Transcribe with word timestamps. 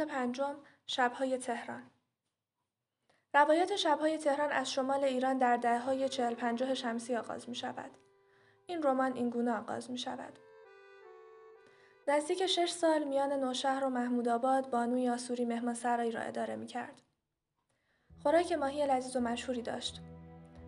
بخش 0.00 0.08
پنجم 0.08 0.56
شبهای 0.86 1.38
تهران 1.38 1.82
روایت 3.34 3.76
شبهای 3.76 4.18
تهران 4.18 4.52
از 4.52 4.72
شمال 4.72 5.04
ایران 5.04 5.38
در 5.38 5.56
دهه 5.56 5.78
های 5.78 6.08
چهل 6.08 6.34
پنجاه 6.34 6.74
شمسی 6.74 7.16
آغاز 7.16 7.48
می 7.48 7.54
شود. 7.54 7.90
این 8.66 8.82
رمان 8.82 9.12
این 9.12 9.30
گونه 9.30 9.52
آغاز 9.52 9.90
می 9.90 9.98
شود. 9.98 10.38
نزدیک 12.08 12.46
شش 12.46 12.70
سال 12.70 13.04
میان 13.04 13.32
نوشهر 13.32 13.84
و 13.84 13.88
محمود 13.88 14.28
آباد 14.28 14.70
بانوی 14.70 15.08
آسوری 15.08 15.44
مهمان 15.44 15.74
سرایی 15.74 16.10
را 16.10 16.20
اداره 16.20 16.56
می 16.56 16.66
کرد. 16.66 17.02
خوراک 18.22 18.52
ماهی 18.52 18.86
لذیذ 18.86 19.16
و 19.16 19.20
مشهوری 19.20 19.62
داشت. 19.62 20.00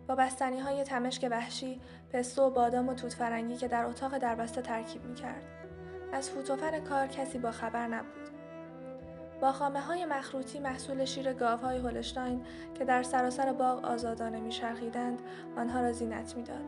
با 0.07 0.15
بستنی 0.15 0.59
های 0.59 0.83
تمشک 0.83 1.27
وحشی، 1.31 1.81
پستو 2.13 2.41
و 2.41 2.49
بادام 2.49 2.89
و 2.89 2.93
توت 2.93 3.13
فرنگی 3.13 3.57
که 3.57 3.67
در 3.67 3.85
اتاق 3.85 4.17
دربسته 4.17 4.61
ترکیب 4.61 5.05
می 5.05 5.15
کرد. 5.15 5.43
از 6.11 6.29
فوتوفن 6.29 6.79
کار 6.79 7.07
کسی 7.07 7.37
با 7.37 7.51
خبر 7.51 7.87
نبود. 7.87 8.22
با 9.43 9.51
خامه 9.51 9.81
های 9.81 10.05
مخروطی 10.05 10.59
محصول 10.59 11.05
شیر 11.05 11.33
گاوهای 11.33 11.77
هولشتاین 11.77 12.41
که 12.73 12.85
در 12.85 13.03
سراسر 13.03 13.53
باغ 13.53 13.85
آزادانه 13.85 14.39
میچرخیدند 14.39 15.21
آنها 15.57 15.81
را 15.81 15.91
زینت 15.91 16.37
می‌داد. 16.37 16.65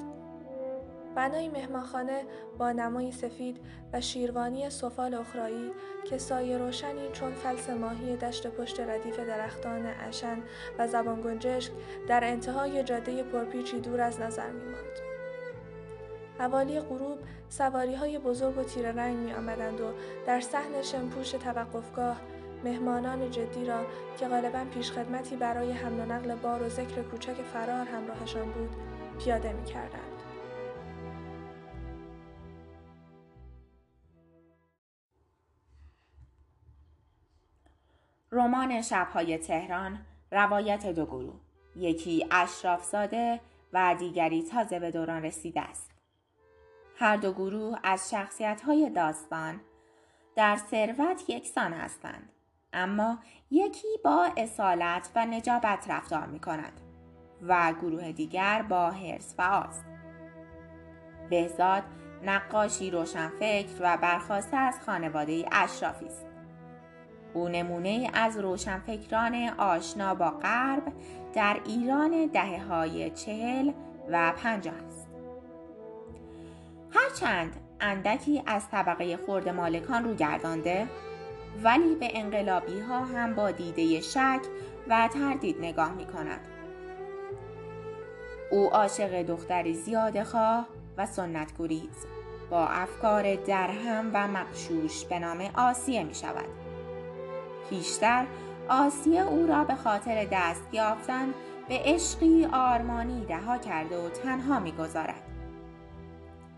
بنای 1.15 1.49
مهمانخانه 1.49 2.23
با 2.57 2.71
نمای 2.71 3.11
سفید 3.11 3.59
و 3.93 4.01
شیروانی 4.01 4.69
سفال 4.69 5.13
اخرایی 5.13 5.71
که 6.05 6.17
سایه 6.17 6.57
روشنی 6.57 7.09
چون 7.13 7.33
فلس 7.33 7.69
ماهی 7.69 8.17
دشت 8.17 8.47
پشت 8.47 8.79
ردیف 8.79 9.19
درختان 9.19 9.85
اشن 9.85 10.37
و 10.79 10.87
زبان 10.87 11.21
گنجشک 11.21 11.71
در 12.07 12.23
انتهای 12.23 12.83
جاده 12.83 13.23
پرپیچی 13.23 13.79
دور 13.79 14.01
از 14.01 14.19
نظر 14.19 14.51
می 14.51 14.63
ماند. 14.63 14.99
حوالی 16.39 16.79
غروب 16.79 17.17
سواری 17.49 17.95
های 17.95 18.19
بزرگ 18.19 18.57
و 18.57 18.63
تیر 18.63 18.91
رنگ 18.91 19.17
می 19.17 19.33
آمدند 19.33 19.81
و 19.81 19.91
در 20.27 20.41
صحن 20.41 20.81
شمپوش 20.81 21.31
توقفگاه 21.31 22.17
مهمانان 22.65 23.31
جدی 23.31 23.65
را 23.65 23.85
که 24.19 24.27
غالبا 24.27 24.65
پیشخدمتی 24.73 25.35
برای 25.35 25.71
حمل 25.71 25.99
و 25.99 26.05
نقل 26.05 26.35
بار 26.35 26.63
و 26.63 26.69
ذکر 26.69 27.01
کوچک 27.01 27.33
فرار 27.33 27.85
همراهشان 27.85 28.51
بود 28.51 28.69
پیاده 29.19 29.53
می 29.53 29.65
کردند. 29.65 30.15
رمان 38.31 38.81
شبهای 38.81 39.37
تهران 39.37 39.99
روایت 40.31 40.87
دو 40.87 41.05
گروه 41.05 41.39
یکی 41.75 42.27
اشراف 42.31 42.83
ساده 42.83 43.39
و 43.73 43.95
دیگری 43.99 44.43
تازه 44.43 44.79
به 44.79 44.91
دوران 44.91 45.23
رسیده 45.23 45.61
است 45.61 45.91
هر 46.97 47.17
دو 47.17 47.33
گروه 47.33 47.79
از 47.83 48.09
شخصیت 48.09 48.61
های 48.61 48.89
داستان 48.89 49.61
در 50.35 50.55
ثروت 50.55 51.29
یکسان 51.29 51.73
هستند 51.73 52.34
اما 52.75 53.17
یکی 53.51 53.87
با 54.03 54.29
اصالت 54.37 55.09
و 55.15 55.25
نجابت 55.25 55.85
رفتار 55.89 56.25
می 56.25 56.39
کند 56.39 56.81
و 57.41 57.73
گروه 57.81 58.11
دیگر 58.11 58.61
با 58.61 58.91
حرس 58.91 59.35
و 59.37 59.41
آز. 59.41 59.83
بهزاد 61.29 61.83
نقاشی 62.23 62.91
روشنفکر 62.91 63.75
و 63.79 63.97
برخواسته 63.97 64.57
از 64.57 64.79
خانواده 64.85 65.45
اشرافی 65.51 66.05
است. 66.05 66.25
او 67.33 67.49
نمونه 67.49 68.11
از 68.13 68.37
روشنفکران 68.37 69.35
آشنا 69.57 70.15
با 70.15 70.29
غرب 70.29 70.83
در 71.33 71.59
ایران 71.65 72.25
دهه 72.33 72.63
های 72.67 73.09
چهل 73.09 73.71
و 74.11 74.33
پنجاه 74.37 74.75
است. 74.87 75.07
هرچند 76.91 77.55
اندکی 77.79 78.43
از 78.45 78.69
طبقه 78.69 79.17
خورد 79.17 79.49
مالکان 79.49 80.03
رو 80.03 80.13
گردانده 80.13 80.87
ولی 81.63 81.95
به 81.95 82.09
انقلابی 82.13 82.79
ها 82.79 82.99
هم 82.99 83.35
با 83.35 83.51
دیده 83.51 84.01
شک 84.01 84.39
و 84.87 85.09
تردید 85.13 85.59
نگاه 85.59 85.93
می 85.93 86.05
کند. 86.05 86.39
او 88.51 88.69
عاشق 88.73 89.21
دختری 89.21 89.73
زیاده 89.73 90.23
خواه 90.23 90.67
و 90.97 91.05
سنت 91.05 91.53
گریز 91.59 92.05
با 92.49 92.67
افکار 92.67 93.35
درهم 93.35 94.11
و 94.13 94.27
مقشوش 94.27 95.05
به 95.05 95.19
نام 95.19 95.49
آسیه 95.55 96.03
می 96.03 96.15
شود. 96.15 96.49
پیشتر 97.69 98.25
آسیه 98.69 99.21
او 99.21 99.47
را 99.47 99.63
به 99.63 99.75
خاطر 99.75 100.27
دست 100.31 100.63
یافتن 100.71 101.33
به 101.69 101.81
عشقی 101.85 102.47
آرمانی 102.53 103.25
رها 103.29 103.57
کرده 103.57 104.05
و 104.05 104.09
تنها 104.09 104.59
می‌گذارد 104.59 105.21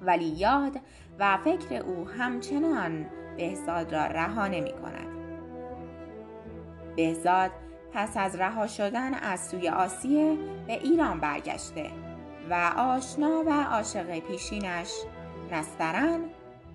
ولی 0.02 0.26
یاد 0.26 0.80
و 1.20 1.38
فکر 1.38 1.76
او 1.76 2.08
همچنان 2.08 3.06
بهزاد 3.38 3.96
را 3.96 4.06
رها 4.06 4.48
نمی 4.48 4.72
کند. 4.72 5.08
بهزاد 6.96 7.52
پس 7.94 8.18
از 8.18 8.36
رها 8.36 8.68
شدن 8.68 9.14
از 9.14 9.48
سوی 9.48 9.70
آسیه 9.70 10.38
به 10.68 10.74
ایران 10.74 11.20
برگشته 11.20 11.90
و 12.50 12.72
آشنا 12.78 13.44
و 13.48 13.64
عاشق 13.72 14.20
پیشینش 14.20 14.92
نسترن 15.52 16.20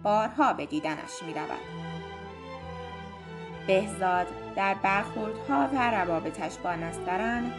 بارها 0.02 0.52
به 0.52 0.66
دیدنش 0.66 1.22
می 1.26 1.34
رود. 1.34 1.82
بهزاد 3.66 4.26
در 4.56 4.74
برخوردها 4.74 5.68
و 5.72 5.90
روابطش 5.90 6.56
با 6.58 6.74
نسترن 6.74 7.52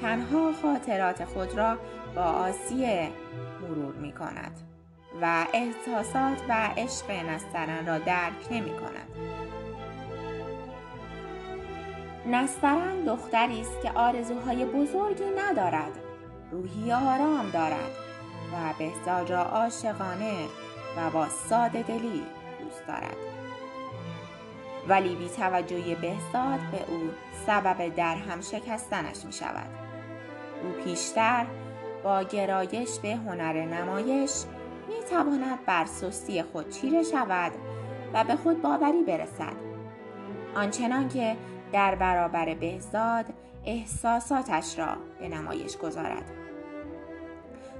تنها 0.00 0.52
خاطرات 0.62 1.24
خود 1.24 1.54
را 1.54 1.78
با 2.14 2.22
آسیه 2.22 3.10
مرور 3.60 3.94
می 3.94 4.12
کند. 4.12 4.67
و 5.22 5.46
احساسات 5.52 6.42
و 6.48 6.70
عشق 6.76 7.10
نسترن 7.10 7.86
را 7.86 7.98
درک 7.98 8.46
نمی 8.50 8.70
کند. 8.70 9.08
نسترن 12.26 13.04
دختری 13.04 13.60
است 13.60 13.82
که 13.82 13.90
آرزوهای 13.90 14.64
بزرگی 14.64 15.30
ندارد. 15.38 15.92
روحی 16.50 16.92
آرام 16.92 17.50
دارد 17.50 17.90
و 18.52 18.74
بهزاد 18.78 19.30
را 19.30 19.42
عاشقانه 19.42 20.34
و 20.96 21.10
با 21.10 21.28
ساده 21.28 21.82
دلی 21.82 22.22
دوست 22.60 22.86
دارد. 22.86 23.16
ولی 24.88 25.16
بی 25.16 25.28
توجهی 25.28 25.94
بهزاد 25.94 26.60
به 26.72 26.84
او 26.88 27.10
سبب 27.46 27.94
در 27.94 28.14
هم 28.14 28.40
شکستنش 28.40 29.24
می 29.24 29.32
شود. 29.32 29.70
او 30.62 30.84
پیشتر 30.84 31.46
با 32.04 32.22
گرایش 32.22 32.98
به 33.02 33.16
هنر 33.16 33.52
نمایش 33.52 34.30
می 34.88 35.04
تواند 35.10 35.66
بر 35.66 35.84
سستی 35.84 36.42
خود 36.42 36.70
چیره 36.70 37.02
شود 37.02 37.52
و 38.14 38.24
به 38.24 38.36
خود 38.36 38.62
باوری 38.62 39.02
برسد. 39.02 39.56
آنچنان 40.54 41.08
که 41.08 41.36
در 41.72 41.94
برابر 41.94 42.54
بهزاد 42.54 43.24
احساساتش 43.64 44.78
را 44.78 44.96
به 45.20 45.28
نمایش 45.28 45.76
گذارد. 45.76 46.24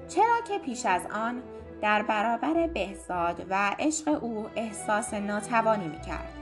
چرا 0.08 0.40
که 0.48 0.58
پیش 0.58 0.86
از 0.86 1.06
آن 1.06 1.42
در 1.82 2.02
برابر 2.02 2.66
بهزاد 2.66 3.46
و 3.50 3.70
عشق 3.78 4.24
او 4.24 4.46
احساس 4.56 5.14
ناتوانی 5.14 5.88
می 5.88 6.00
کرد 6.00 6.32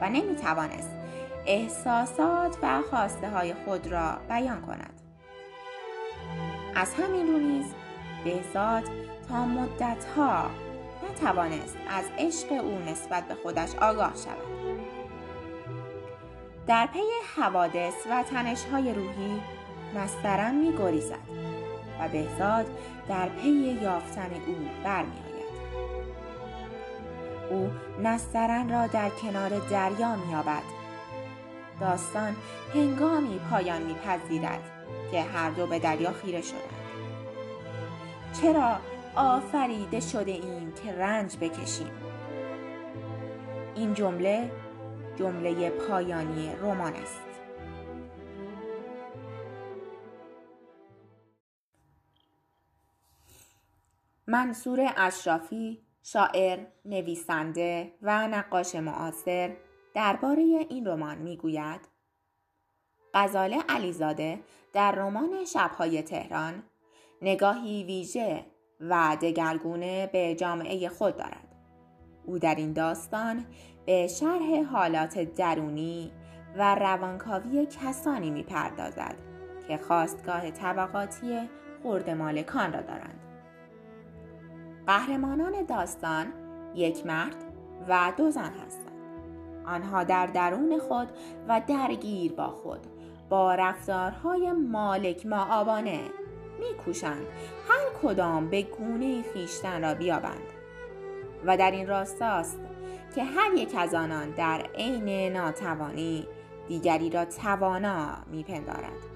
و 0.00 0.08
نمی 0.08 0.36
توانست 0.36 0.90
احساسات 1.46 2.58
و 2.62 2.82
خواسته 2.90 3.30
های 3.30 3.54
خود 3.54 3.86
را 3.86 4.18
بیان 4.28 4.60
کند. 4.60 5.00
از 6.74 6.94
همین 6.94 7.26
رو 7.26 7.38
نیز 7.38 7.66
بهزاد 8.24 8.82
تا 9.32 9.44
مدتها 9.44 10.50
نتوانست 11.10 11.76
از 11.90 12.04
عشق 12.18 12.52
او 12.52 12.78
نسبت 12.78 13.28
به 13.28 13.34
خودش 13.34 13.74
آگاه 13.74 14.12
شود. 14.24 14.82
در 16.66 16.86
پی 16.86 17.00
حوادث 17.36 17.94
و 18.10 18.22
تنشهای 18.22 18.94
روحی 18.94 19.42
نسترن 19.96 20.54
می 20.54 20.72
گریزد 20.78 21.18
و 22.00 22.08
بهزاد 22.08 22.66
در 23.08 23.28
پی 23.28 23.78
یافتن 23.82 24.30
او 24.46 24.54
برمیآید. 24.84 25.52
او 27.50 27.70
نسترن 28.02 28.68
را 28.68 28.86
در 28.86 29.10
کنار 29.10 29.50
دریا 29.70 30.16
مییابد. 30.16 30.62
داستان 31.80 32.36
هنگامی 32.74 33.40
پایان 33.50 33.82
میپذیرد 33.82 34.62
که 35.10 35.22
هر 35.22 35.50
دو 35.50 35.66
به 35.66 35.78
دریا 35.78 36.12
خیره 36.12 36.40
شدند. 36.40 36.82
چرا 38.40 38.76
آفریده 39.16 40.00
شده 40.00 40.30
ایم 40.30 40.72
که 40.72 40.92
رنج 40.92 41.36
بکشیم. 41.36 41.90
این 43.74 43.94
جمله 43.94 44.50
جمله 45.16 45.70
پایانی 45.70 46.52
رمان 46.56 46.94
است. 46.94 47.22
منصور 54.26 54.92
اشرافی 54.96 55.82
شاعر، 56.02 56.66
نویسنده 56.84 57.94
و 58.02 58.28
نقاش 58.28 58.74
معاصر 58.74 59.56
درباره 59.94 60.42
این 60.68 60.86
رمان 60.86 61.18
می‌گوید 61.18 61.80
غزاله 63.14 63.62
علیزاده 63.68 64.40
در 64.72 64.92
رمان 64.92 65.44
شبهای 65.44 66.02
تهران 66.02 66.62
نگاهی 67.22 67.84
ویژه 67.84 68.51
و 68.90 69.16
دگرگونه 69.22 70.06
به 70.12 70.34
جامعه 70.34 70.88
خود 70.88 71.16
دارد. 71.16 71.54
او 72.24 72.38
در 72.38 72.54
این 72.54 72.72
داستان 72.72 73.44
به 73.86 74.06
شرح 74.06 74.62
حالات 74.62 75.18
درونی 75.18 76.12
و 76.58 76.74
روانکاوی 76.74 77.66
کسانی 77.66 78.30
می‌پردازد 78.30 79.14
که 79.68 79.76
خواستگاه 79.76 80.50
طبقاتی 80.50 81.48
خورد 81.82 82.10
مالکان 82.10 82.72
را 82.72 82.80
دارند. 82.80 83.20
قهرمانان 84.86 85.64
داستان 85.64 86.26
یک 86.74 87.06
مرد 87.06 87.36
و 87.88 88.12
دو 88.16 88.30
زن 88.30 88.52
هستند. 88.66 88.92
آنها 89.66 90.04
در 90.04 90.26
درون 90.26 90.78
خود 90.78 91.08
و 91.48 91.60
درگیر 91.66 92.32
با 92.32 92.48
خود 92.48 92.86
با 93.28 93.54
رفتارهای 93.54 94.52
مالک 94.52 95.26
ما 95.26 95.44
آبانه 95.50 96.00
میکوشند. 96.68 97.26
هر 97.68 97.84
کدام 98.02 98.48
به 98.48 98.62
گونه 98.62 99.22
خیشتن 99.22 99.82
را 99.82 99.94
بیابند. 99.94 100.52
و 101.46 101.56
در 101.56 101.70
این 101.70 101.86
راستاست 101.86 102.60
که 103.14 103.24
هر 103.24 103.54
یک 103.56 103.74
از 103.78 103.94
آنان 103.94 104.30
در 104.30 104.66
عین 104.74 105.32
ناتوانی 105.32 106.26
دیگری 106.68 107.10
را 107.10 107.24
توانا 107.24 108.08
میپندارد 108.30 109.12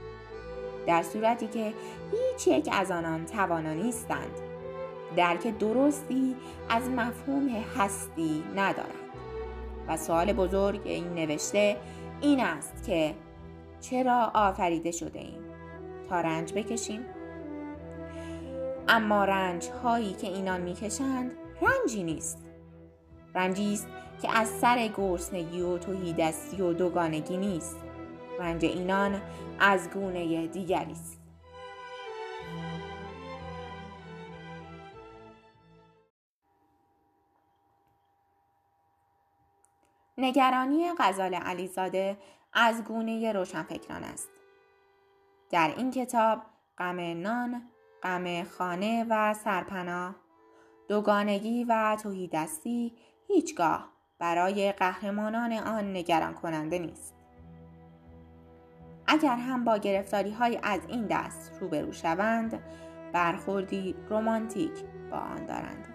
در 0.86 1.02
صورتی 1.02 1.46
که 1.46 1.74
هیچ 2.12 2.46
یک 2.46 2.68
از 2.72 2.90
آنان 2.90 3.26
توانا 3.26 3.72
نیستند 3.72 4.40
درک 5.16 5.58
درستی 5.58 6.36
از 6.68 6.90
مفهوم 6.90 7.48
هستی 7.78 8.44
ندارند. 8.56 9.06
و 9.88 9.96
سوال 9.96 10.32
بزرگ 10.32 10.80
این 10.84 11.14
نوشته 11.14 11.76
این 12.20 12.40
است 12.40 12.84
که 12.86 13.14
چرا 13.80 14.30
آفریده 14.34 14.90
شده 14.90 15.18
ایم؟ 15.18 15.44
تا 16.08 16.20
رنج 16.20 16.52
بکشیم. 16.52 17.00
اما 18.88 19.24
رنج 19.24 19.68
هایی 19.68 20.12
که 20.12 20.26
اینان 20.26 20.60
می‌کشند 20.60 21.30
رنجی 21.60 22.02
نیست. 22.02 22.38
رنجی 23.34 23.72
است 23.72 23.88
که 24.22 24.38
از 24.38 24.48
سر 24.48 24.88
گرسنگی 24.96 25.60
و 25.60 25.78
توهیدستی 25.78 26.62
و 26.62 26.72
دوگانگی 26.72 27.36
نیست. 27.36 27.76
رنج 28.38 28.64
اینان 28.64 29.22
از 29.60 29.90
گونه 29.90 30.46
دیگری 30.46 30.92
است. 30.92 31.20
نگرانی 40.18 40.92
غزال 40.98 41.34
علیزاده 41.34 42.16
از 42.52 42.84
گونه 42.84 43.32
روشنفکران 43.32 44.04
است. 44.04 44.28
در 45.50 45.74
این 45.76 45.90
کتاب 45.90 46.42
غم 46.78 47.00
نان، 47.00 47.62
غم 48.06 48.44
خانه 48.44 49.06
و 49.10 49.34
سرپناه، 49.34 50.14
دوگانگی 50.88 51.64
و 51.64 51.96
توهیدستی 52.02 52.92
هیچگاه 53.28 53.92
برای 54.18 54.72
قهرمانان 54.72 55.52
آن 55.52 55.96
نگران 55.96 56.34
کننده 56.34 56.78
نیست. 56.78 57.14
اگر 59.06 59.36
هم 59.36 59.64
با 59.64 59.78
گرفتاری 59.78 60.30
های 60.30 60.58
از 60.62 60.80
این 60.88 61.06
دست 61.06 61.52
روبرو 61.60 61.92
شوند 61.92 62.62
برخوردی 63.12 63.94
رومانتیک 64.08 64.84
با 65.10 65.16
آن 65.16 65.46
دارند 65.46 65.94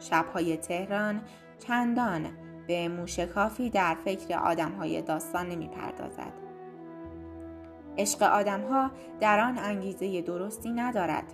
شبهای 0.00 0.56
تهران 0.56 1.22
چندان 1.58 2.30
به 2.66 2.88
موشکافی 2.88 3.70
در 3.70 3.96
فکر 4.04 4.38
آدم 4.38 4.72
های 4.72 5.02
داستان 5.02 5.48
نمی 5.48 5.68
پردازد. 5.68 6.43
عشق 7.98 8.22
آدم 8.22 8.60
ها 8.60 8.90
در 9.20 9.40
آن 9.40 9.58
انگیزه 9.58 10.22
درستی 10.22 10.70
ندارد. 10.70 11.24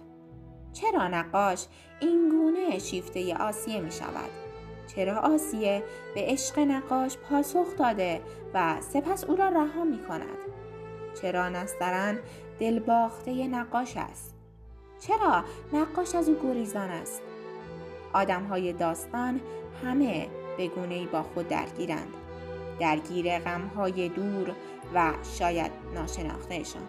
چرا 0.72 1.08
نقاش 1.08 1.66
این 2.00 2.28
گونه 2.28 2.78
شیفته 2.78 3.36
آسیه 3.36 3.80
می 3.80 3.92
شود؟ 3.92 4.30
چرا 4.86 5.18
آسیه 5.18 5.82
به 6.14 6.20
عشق 6.20 6.58
نقاش 6.58 7.16
پاسخ 7.18 7.76
داده 7.78 8.20
و 8.54 8.76
سپس 8.80 9.24
او 9.24 9.36
را 9.36 9.48
رها 9.48 9.84
می 9.84 9.98
کند؟ 10.08 10.38
چرا 11.22 11.48
نسترن 11.48 12.18
دلباخته 12.60 13.46
نقاش 13.48 13.96
است؟ 13.96 14.34
چرا 15.00 15.44
نقاش 15.72 16.14
از 16.14 16.28
او 16.28 16.36
گریزان 16.42 16.90
است؟ 16.90 17.22
آدم 18.12 18.44
های 18.44 18.72
داستان 18.72 19.40
همه 19.84 20.28
به 20.56 20.68
گونه 20.68 21.06
با 21.06 21.22
خود 21.22 21.48
درگیرند 21.48 22.14
درگیر 22.80 23.38
غمهای 23.38 24.08
دور 24.08 24.54
و 24.94 25.12
شاید 25.38 25.70
ناشناختهشان. 25.94 26.82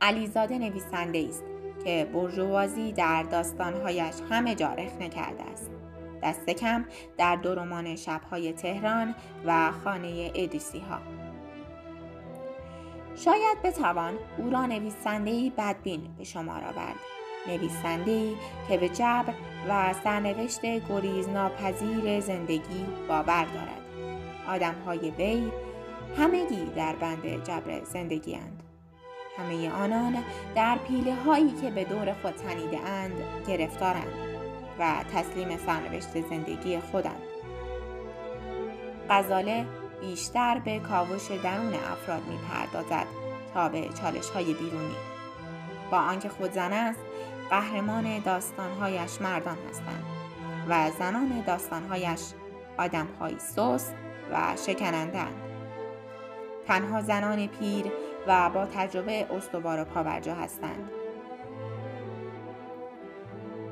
علیزاده 0.00 0.58
نویسنده 0.58 1.26
است 1.28 1.44
که 1.84 2.10
برجوازی 2.14 2.92
در 2.92 3.22
داستانهایش 3.22 4.14
همه 4.30 4.54
جا 4.54 4.72
رخنه 4.72 5.08
کرده 5.08 5.42
است. 5.42 5.70
دست 6.22 6.50
کم 6.50 6.84
در 7.18 7.36
دو 7.36 7.54
رمان 7.54 7.96
شبهای 7.96 8.52
تهران 8.52 9.14
و 9.46 9.72
خانه 9.84 10.32
ادیسی 10.34 10.78
ها 10.78 10.98
شاید 13.16 13.62
بتوان 13.64 14.14
او 14.38 14.50
را 14.50 14.66
نویسندهای 14.66 15.52
بدبین 15.58 16.14
به 16.18 16.24
شمار 16.24 16.64
آورد. 16.64 17.11
نویسنده 17.46 18.34
که 18.68 18.78
به 18.78 18.88
جبر 18.88 19.34
و 19.68 19.94
سرنوشت 20.04 20.60
گریز 20.88 21.28
ناپذیر 21.28 22.20
زندگی 22.20 22.86
باور 23.08 23.44
دارد 23.44 23.82
آدم 24.48 24.74
های 24.86 25.10
وی 25.10 25.52
همگی 26.16 26.64
در 26.76 26.96
بند 26.96 27.44
جبر 27.44 27.84
زندگی 27.84 28.34
اند. 28.34 28.62
همه 29.38 29.70
آنان 29.70 30.24
در 30.54 30.78
پیله 30.88 31.14
هایی 31.14 31.50
که 31.62 31.70
به 31.70 31.84
دور 31.84 32.12
خود 32.12 32.34
تنیده 32.34 32.80
اند 32.80 33.12
گرفتارند 33.48 34.12
و 34.78 35.04
تسلیم 35.14 35.56
سرنوشت 35.56 36.20
زندگی 36.20 36.80
خودند. 36.80 37.22
غزاله 39.10 39.66
بیشتر 40.00 40.58
به 40.58 40.78
کاوش 40.78 41.30
درون 41.30 41.74
افراد 41.74 42.22
می 42.28 42.38
پردازد 42.50 43.06
تا 43.54 43.68
به 43.68 43.88
چالش 44.00 44.30
های 44.30 44.54
بیرونی. 44.54 44.96
با 45.90 45.98
آنکه 45.98 46.28
خود 46.28 46.52
زن 46.52 46.72
است 46.72 47.00
قهرمان 47.50 48.18
داستانهایش 48.18 49.20
مردان 49.20 49.58
هستند 49.70 50.04
و 50.68 50.90
زنان 50.90 51.44
داستانهایش 51.46 52.20
آدمهایی 52.78 53.38
سوس 53.38 53.90
و 54.32 54.56
شکنندند 54.66 55.42
تنها 56.66 57.02
زنان 57.02 57.46
پیر 57.46 57.92
و 58.26 58.50
با 58.50 58.66
تجربه 58.66 59.26
استوار 59.36 59.80
و 59.80 59.84
پاورجا 59.84 60.34
هستند. 60.34 60.90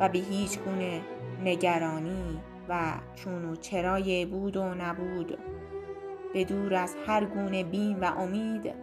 و 0.00 0.08
به 0.08 0.18
هیچ 0.18 0.58
گونه 0.58 1.00
نگرانی 1.44 2.40
و 2.68 2.92
چون 3.14 3.44
و 3.44 3.56
چرای 3.56 4.26
بود 4.26 4.56
و 4.56 4.74
نبود 4.74 5.38
به 6.32 6.44
دور 6.44 6.74
از 6.74 6.96
هر 7.06 7.24
گونه 7.24 7.64
بین 7.64 8.00
و 8.00 8.04
امید 8.04 8.74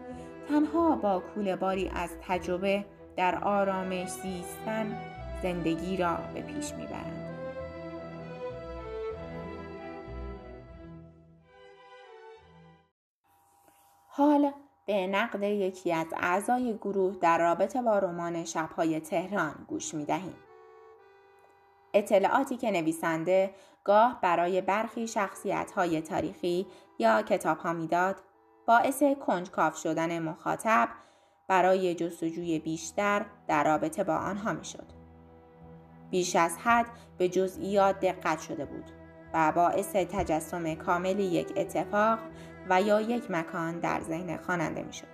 تنها 0.49 0.95
با 0.95 1.19
کوله 1.19 1.55
باری 1.55 1.91
از 1.95 2.09
تجربه 2.21 2.85
در 3.17 3.43
آرامش 3.43 4.09
زیستن 4.09 5.01
زندگی 5.43 5.97
را 5.97 6.17
به 6.33 6.41
پیش 6.41 6.73
می‌برند 6.73 7.27
حال 14.07 14.51
به 14.85 15.07
نقد 15.07 15.43
یکی 15.43 15.93
از 15.93 16.07
اعضای 16.17 16.73
گروه 16.73 17.15
در 17.21 17.37
رابطه 17.37 17.81
با 17.81 17.99
رمان 17.99 18.45
شبهای 18.45 18.99
تهران 18.99 19.65
گوش 19.67 19.93
می 19.93 20.05
دهیم. 20.05 20.35
اطلاعاتی 21.93 22.57
که 22.57 22.71
نویسنده 22.71 23.53
گاه 23.83 24.19
برای 24.21 24.61
برخی 24.61 25.07
شخصیت 25.07 25.71
های 25.71 26.01
تاریخی 26.01 26.67
یا 26.99 27.21
کتاب 27.21 27.57
ها 27.57 27.73
می‌داد 27.73 28.15
باعث 28.65 29.03
کنجکاف 29.03 29.77
شدن 29.77 30.19
مخاطب 30.19 30.89
برای 31.47 31.95
جستجوی 31.95 32.59
بیشتر 32.59 33.25
در 33.47 33.63
رابطه 33.63 34.03
با 34.03 34.15
آنها 34.15 34.53
می‌شد. 34.53 34.85
بیش 36.09 36.35
از 36.35 36.57
حد 36.57 36.85
به 37.17 37.29
جزئیات 37.29 37.99
دقت 37.99 38.39
شده 38.39 38.65
بود 38.65 38.91
و 39.33 39.51
باعث 39.51 39.91
تجسم 39.95 40.75
کامل 40.75 41.19
یک 41.19 41.53
اتفاق 41.55 42.19
و 42.69 42.81
یا 42.81 43.01
یک 43.01 43.31
مکان 43.31 43.79
در 43.79 44.01
ذهن 44.01 44.37
خواننده 44.37 44.83
می‌شد. 44.83 45.07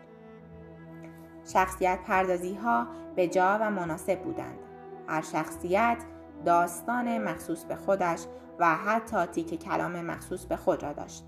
شخصیت 1.53 1.99
پردازی 2.07 2.53
ها 2.53 2.87
به 3.15 3.27
جا 3.27 3.57
و 3.61 3.71
مناسب 3.71 4.19
بودند. 4.19 4.59
هر 5.07 5.21
شخصیت 5.21 5.97
داستان 6.45 7.17
مخصوص 7.17 7.63
به 7.63 7.75
خودش 7.75 8.25
و 8.59 8.75
حتی 8.75 9.25
تیک 9.25 9.63
کلام 9.63 10.01
مخصوص 10.01 10.45
به 10.45 10.55
خود 10.55 10.83
را 10.83 10.93
داشت. 10.93 11.23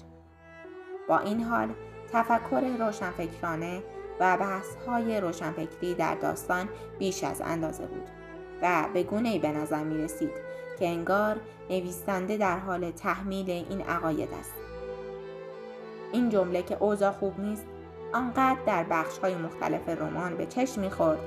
با 1.10 1.20
این 1.20 1.44
حال 1.44 1.74
تفکر 2.14 2.62
روشنفکرانه 2.80 3.84
و 4.20 4.38
بحث 4.38 4.76
های 4.88 5.22
روشنفکری 5.22 5.94
در 5.94 6.16
داستان 6.16 6.70
بیش 7.00 7.24
از 7.24 7.42
اندازه 7.46 7.86
بود. 7.86 8.10
و 8.62 8.86
به 8.94 9.04
گونه 9.04 9.40
به 9.40 9.52
نظر 9.52 9.84
می 9.84 10.04
رسید 10.04 10.32
که 10.80 10.88
انگار 10.88 11.38
نویسنده 11.70 12.38
در 12.38 12.60
حال 12.60 12.92
تحمیل 12.92 13.50
این 13.50 13.82
عقاید 13.82 14.30
است. 14.40 14.54
این 16.12 16.30
جمله 16.30 16.64
که 16.64 16.78
اوضاع 16.80 17.12
خوب 17.12 17.40
نیست 17.40 17.66
آنقدر 18.14 18.58
در 18.66 18.84
بخش 18.84 19.18
های 19.18 19.36
مختلف 19.36 19.90
رمان 19.90 20.38
به 20.38 20.46
چشم 20.46 20.82
می‌خورد 20.82 21.20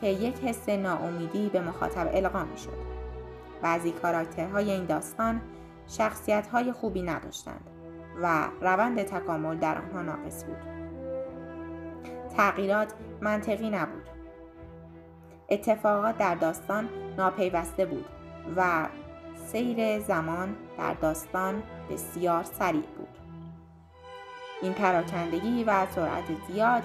که 0.00 0.06
یک 0.06 0.34
حس 0.44 0.68
ناامیدی 0.68 1.48
به 1.48 1.60
مخاطب 1.60 2.10
القا 2.14 2.44
می‌شد 2.44 2.90
بعضی 3.62 3.92
کاراکترهای 3.92 4.70
این 4.70 4.84
داستان 4.84 5.40
شخصیت 5.86 6.46
های 6.46 6.72
خوبی 6.72 7.02
نداشتند 7.02 7.70
و 8.22 8.48
روند 8.60 9.02
تکامل 9.02 9.56
در 9.56 9.78
آنها 9.78 10.02
ناقص 10.02 10.44
بود. 10.44 10.79
تغییرات 12.40 12.92
منطقی 13.20 13.70
نبود 13.70 14.08
اتفاقات 15.48 16.18
در 16.18 16.34
داستان 16.34 16.88
ناپیوسته 17.18 17.86
بود 17.86 18.04
و 18.56 18.88
سیر 19.46 19.98
زمان 19.98 20.56
در 20.78 20.94
داستان 20.94 21.62
بسیار 21.90 22.42
سریع 22.42 22.86
بود 22.96 23.18
این 24.62 24.72
پراکندگی 24.72 25.64
و 25.64 25.86
سرعت 25.86 26.24
زیاد 26.48 26.82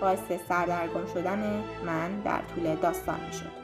باعث 0.00 0.32
سردرگم 0.48 1.06
شدن 1.14 1.64
من 1.86 2.20
در 2.20 2.40
طول 2.54 2.76
داستان 2.76 3.20
می 3.26 3.32
شد. 3.32 3.61